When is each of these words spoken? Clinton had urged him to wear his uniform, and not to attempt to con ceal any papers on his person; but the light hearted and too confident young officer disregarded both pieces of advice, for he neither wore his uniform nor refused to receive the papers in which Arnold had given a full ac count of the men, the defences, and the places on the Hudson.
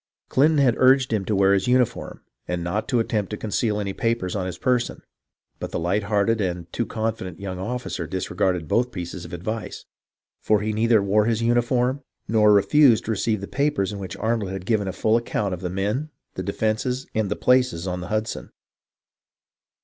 Clinton 0.29 0.57
had 0.57 0.73
urged 0.79 1.13
him 1.13 1.25
to 1.25 1.35
wear 1.35 1.53
his 1.53 1.67
uniform, 1.67 2.23
and 2.47 2.63
not 2.63 2.87
to 2.87 2.99
attempt 2.99 3.29
to 3.29 3.37
con 3.37 3.51
ceal 3.51 3.79
any 3.79 3.93
papers 3.93 4.35
on 4.35 4.47
his 4.47 4.57
person; 4.57 5.03
but 5.59 5.69
the 5.69 5.77
light 5.77 6.05
hearted 6.05 6.41
and 6.41 6.73
too 6.73 6.87
confident 6.87 7.39
young 7.39 7.59
officer 7.59 8.07
disregarded 8.07 8.67
both 8.67 8.91
pieces 8.91 9.25
of 9.25 9.31
advice, 9.31 9.85
for 10.41 10.61
he 10.61 10.73
neither 10.73 11.03
wore 11.03 11.25
his 11.25 11.43
uniform 11.43 12.01
nor 12.27 12.51
refused 12.51 13.05
to 13.05 13.11
receive 13.11 13.41
the 13.41 13.47
papers 13.47 13.93
in 13.93 13.99
which 13.99 14.17
Arnold 14.17 14.49
had 14.49 14.65
given 14.65 14.87
a 14.87 14.91
full 14.91 15.17
ac 15.19 15.25
count 15.27 15.53
of 15.53 15.61
the 15.61 15.69
men, 15.69 16.09
the 16.33 16.41
defences, 16.41 17.05
and 17.13 17.29
the 17.29 17.35
places 17.35 17.85
on 17.85 18.01
the 18.01 18.07
Hudson. 18.07 18.49